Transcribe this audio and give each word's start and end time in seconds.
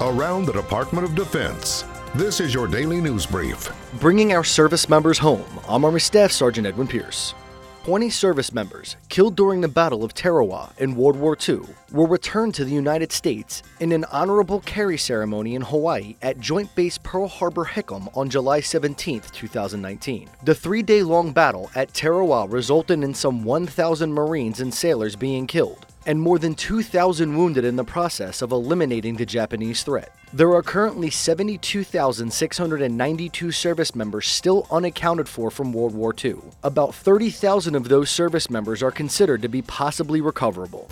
around 0.00 0.44
the 0.44 0.52
Department 0.52 1.06
of 1.06 1.14
Defense. 1.14 1.84
This 2.14 2.40
is 2.40 2.52
your 2.52 2.66
daily 2.66 3.00
news 3.00 3.26
brief. 3.26 3.72
Bringing 4.00 4.32
our 4.32 4.42
service 4.42 4.88
members 4.88 5.18
home, 5.18 5.44
I'm 5.68 5.84
Army 5.84 6.00
Staff 6.00 6.32
Sergeant 6.32 6.66
Edwin 6.66 6.88
Pierce. 6.88 7.34
20 7.84 8.08
service 8.08 8.52
members 8.52 8.96
killed 9.08 9.36
during 9.36 9.60
the 9.60 9.68
Battle 9.68 10.02
of 10.02 10.14
Tarawa 10.14 10.72
in 10.78 10.96
World 10.96 11.16
War 11.16 11.36
II 11.48 11.60
were 11.92 12.06
returned 12.06 12.54
to 12.54 12.64
the 12.64 12.72
United 12.72 13.12
States 13.12 13.62
in 13.78 13.92
an 13.92 14.04
honorable 14.06 14.60
carry 14.60 14.96
ceremony 14.96 15.54
in 15.54 15.62
Hawaii 15.62 16.16
at 16.22 16.40
Joint 16.40 16.74
Base 16.74 16.98
Pearl 16.98 17.28
Harbor 17.28 17.66
Hickam 17.66 18.08
on 18.16 18.30
July 18.30 18.60
17, 18.60 19.20
2019. 19.32 20.30
The 20.44 20.54
three 20.54 20.82
day 20.82 21.02
long 21.02 21.32
battle 21.32 21.70
at 21.74 21.92
Tarawa 21.92 22.48
resulted 22.48 23.04
in 23.04 23.12
some 23.12 23.44
1,000 23.44 24.12
Marines 24.12 24.60
and 24.60 24.72
sailors 24.72 25.14
being 25.14 25.46
killed 25.46 25.86
and 26.06 26.20
more 26.20 26.38
than 26.38 26.54
2,000 26.54 27.36
wounded 27.36 27.64
in 27.64 27.74
the 27.76 27.84
process 27.84 28.42
of 28.42 28.52
eliminating 28.52 29.16
the 29.16 29.24
Japanese 29.26 29.82
threat. 29.82 30.12
There 30.32 30.52
are 30.52 30.62
currently 30.62 31.10
72,692 31.10 33.52
service 33.52 33.94
members 33.94 34.26
still 34.26 34.66
unaccounted 34.70 35.28
for 35.28 35.50
from 35.50 35.72
World 35.72 35.94
War 35.94 36.14
II. 36.24 36.36
About 36.62 36.94
30,000 36.94 37.74
of 37.74 37.88
those 37.88 38.10
service 38.10 38.50
members 38.50 38.82
are 38.82 38.90
considered 38.90 39.42
to 39.42 39.48
be 39.48 39.62
possibly 39.62 40.20
recoverable. 40.20 40.90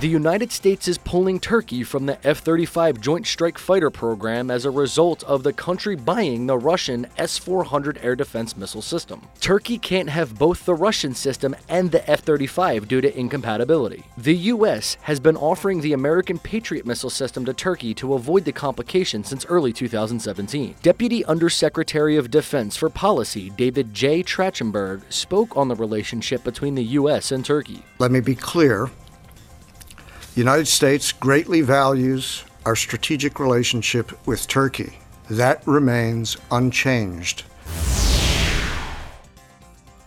The 0.00 0.08
United 0.08 0.50
States 0.50 0.88
is 0.88 0.98
pulling 0.98 1.38
Turkey 1.38 1.84
from 1.84 2.06
the 2.06 2.18
F 2.26 2.40
35 2.40 3.00
Joint 3.00 3.28
Strike 3.28 3.58
Fighter 3.58 3.90
program 3.90 4.50
as 4.50 4.64
a 4.64 4.70
result 4.70 5.22
of 5.22 5.44
the 5.44 5.52
country 5.52 5.94
buying 5.94 6.46
the 6.46 6.58
Russian 6.58 7.06
S 7.16 7.38
400 7.38 8.00
air 8.02 8.16
defense 8.16 8.56
missile 8.56 8.82
system. 8.82 9.22
Turkey 9.40 9.78
can't 9.78 10.10
have 10.10 10.36
both 10.36 10.64
the 10.64 10.74
Russian 10.74 11.14
system 11.14 11.54
and 11.68 11.92
the 11.92 12.10
F 12.10 12.22
35 12.22 12.88
due 12.88 13.00
to 13.00 13.18
incompatibility. 13.18 14.02
The 14.18 14.34
U.S. 14.34 14.96
has 15.02 15.20
been 15.20 15.36
offering 15.36 15.80
the 15.80 15.92
American 15.92 16.40
Patriot 16.40 16.84
missile 16.84 17.08
system 17.08 17.44
to 17.44 17.54
Turkey 17.54 17.94
to 17.94 18.14
avoid 18.14 18.44
the 18.44 18.52
complication 18.52 19.22
since 19.22 19.46
early 19.46 19.72
2017. 19.72 20.74
Deputy 20.82 21.24
Undersecretary 21.26 22.16
of 22.16 22.32
Defense 22.32 22.76
for 22.76 22.90
Policy 22.90 23.50
David 23.50 23.94
J. 23.94 24.24
Trachtenberg 24.24 25.02
spoke 25.08 25.56
on 25.56 25.68
the 25.68 25.76
relationship 25.76 26.42
between 26.42 26.74
the 26.74 26.84
U.S. 26.84 27.30
and 27.30 27.44
Turkey. 27.44 27.84
Let 28.00 28.10
me 28.10 28.18
be 28.18 28.34
clear 28.34 28.90
the 30.34 30.40
United 30.40 30.66
States 30.66 31.12
greatly 31.12 31.60
values 31.60 32.44
our 32.66 32.74
strategic 32.74 33.38
relationship 33.38 34.10
with 34.26 34.48
Turkey. 34.48 34.98
That 35.30 35.64
remains 35.64 36.36
unchanged. 36.50 37.44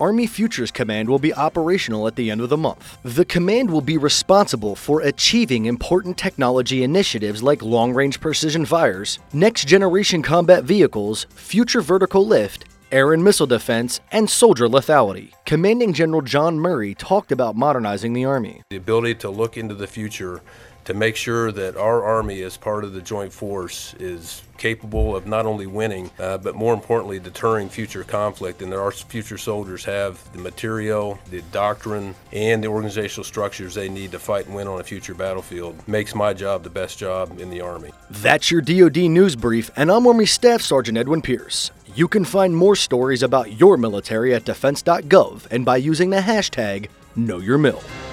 Army 0.02 0.28
Futures 0.28 0.70
Command 0.70 1.10
will 1.10 1.18
be 1.18 1.34
operational 1.34 2.08
at 2.08 2.18
the 2.18 2.30
end 2.30 2.42
of 2.42 2.50
the 2.50 2.58
month. 2.58 2.98
The 3.04 3.26
command 3.26 3.72
will 3.72 3.82
be 3.82 3.98
responsible 3.98 4.76
for 4.76 5.00
achieving 5.00 5.66
important 5.66 6.18
technology 6.18 6.84
initiatives 6.84 7.42
like 7.42 7.64
long 7.64 7.94
range 7.94 8.20
precision 8.20 8.66
fires, 8.66 9.20
next 9.32 9.66
generation 9.66 10.22
combat 10.22 10.66
vehicles, 10.66 11.26
future 11.36 11.82
vertical 11.82 12.28
lift, 12.28 12.66
air 12.92 13.14
and 13.14 13.24
missile 13.24 13.48
defense, 13.48 14.00
and 14.12 14.30
soldier 14.30 14.68
lethality. 14.68 15.34
Commanding 15.46 15.94
General 15.94 16.22
John 16.22 16.60
Murray 16.60 16.96
talked 16.96 17.32
about 17.32 17.56
modernizing 17.56 18.14
the 18.14 18.26
Army. 18.26 18.62
The 18.70 18.78
ability 18.78 19.16
to 19.16 19.30
look 19.30 19.58
into 19.58 19.76
the 19.76 19.88
future 19.88 20.42
to 20.88 20.94
make 20.94 21.18
sure 21.18 21.52
that 21.52 21.76
our 21.76 22.02
Army, 22.02 22.42
as 22.44 22.56
part 22.56 22.86
of 22.86 22.94
the 22.94 23.02
Joint 23.02 23.34
Force, 23.34 23.94
is 24.00 24.42
capable 24.58 25.18
of 25.18 25.28
not 25.28 25.46
only 25.46 25.68
winning, 25.68 26.10
uh, 26.18 26.38
but 26.38 26.56
more 26.56 26.74
importantly, 26.74 27.20
deterring 27.20 27.68
future 27.68 28.06
conflict, 28.06 28.62
and 28.62 28.72
that 28.72 28.80
our 28.80 28.92
future 28.92 29.38
soldiers 29.38 29.84
have 29.84 30.32
the 30.32 30.40
material, 30.40 31.20
the 31.30 31.42
doctrine, 31.52 32.16
and 32.32 32.64
the 32.64 32.70
organizational 32.70 33.26
structures 33.26 33.74
they 33.74 33.90
need 33.90 34.12
to 34.12 34.20
fight 34.20 34.46
and 34.46 34.56
win 34.56 34.66
on 34.66 34.80
a 34.80 34.84
future 34.84 35.14
battlefield 35.14 35.76
makes 35.90 36.16
my 36.16 36.34
job 36.34 36.64
the 36.64 36.70
best 36.70 36.98
job 36.98 37.38
in 37.38 37.50
the 37.50 37.60
Army. 37.60 37.92
That's 38.10 38.50
your 38.50 38.62
DoD 38.62 39.10
News 39.10 39.36
Brief, 39.36 39.70
and 39.76 39.92
I'm 39.92 40.08
Army 40.08 40.26
Staff 40.26 40.62
Sergeant 40.62 40.98
Edwin 40.98 41.22
Pierce. 41.22 41.70
You 41.98 42.08
can 42.08 42.26
find 42.26 42.56
more 42.56 42.76
stories 42.76 43.24
about 43.24 43.60
your 43.60 43.76
military 43.76 44.36
at 44.36 44.46
defense.gov 44.46 45.48
and 45.50 45.66
by 45.66 45.78
using 45.78 46.12
the 46.12 46.18
hashtag 46.18 46.90
KnowYourMil. 47.18 48.07